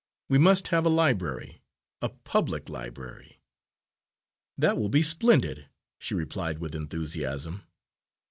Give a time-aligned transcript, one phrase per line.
[0.29, 1.61] We must have a library,
[2.01, 3.39] a public library."
[4.57, 7.61] "That will be splendid!" she replied with enthusiasm.